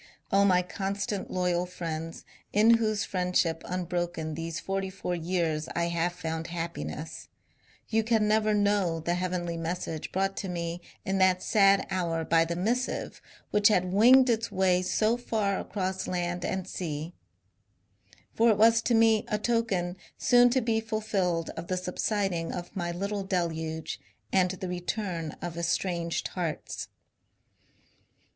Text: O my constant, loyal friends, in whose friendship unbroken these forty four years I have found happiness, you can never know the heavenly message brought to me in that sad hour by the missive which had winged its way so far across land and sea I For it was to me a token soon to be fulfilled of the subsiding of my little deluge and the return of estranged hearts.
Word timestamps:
O 0.31 0.43
my 0.43 0.63
constant, 0.63 1.29
loyal 1.29 1.67
friends, 1.67 2.25
in 2.51 2.77
whose 2.77 3.03
friendship 3.05 3.61
unbroken 3.65 4.33
these 4.33 4.59
forty 4.59 4.89
four 4.89 5.13
years 5.13 5.69
I 5.75 5.89
have 5.89 6.13
found 6.13 6.47
happiness, 6.47 7.27
you 7.87 8.03
can 8.03 8.27
never 8.27 8.55
know 8.55 8.99
the 8.99 9.13
heavenly 9.13 9.57
message 9.57 10.11
brought 10.11 10.35
to 10.37 10.49
me 10.49 10.81
in 11.05 11.19
that 11.19 11.43
sad 11.43 11.85
hour 11.91 12.25
by 12.25 12.45
the 12.45 12.55
missive 12.55 13.21
which 13.51 13.67
had 13.67 13.93
winged 13.93 14.27
its 14.27 14.51
way 14.51 14.81
so 14.81 15.17
far 15.17 15.59
across 15.59 16.07
land 16.07 16.43
and 16.43 16.67
sea 16.67 17.13
I 17.13 18.17
For 18.35 18.49
it 18.49 18.57
was 18.57 18.81
to 18.81 18.95
me 18.95 19.23
a 19.27 19.37
token 19.37 19.97
soon 20.17 20.49
to 20.49 20.61
be 20.61 20.81
fulfilled 20.81 21.51
of 21.51 21.67
the 21.67 21.77
subsiding 21.77 22.51
of 22.51 22.75
my 22.75 22.91
little 22.91 23.23
deluge 23.23 23.99
and 24.33 24.49
the 24.49 24.67
return 24.67 25.33
of 25.43 25.59
estranged 25.59 26.29
hearts. 26.29 26.87